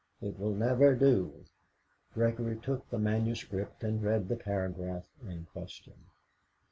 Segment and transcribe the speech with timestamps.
[0.19, 1.45] It will never do."
[2.15, 6.05] Gregory took the manuscript and read the paragraph in question.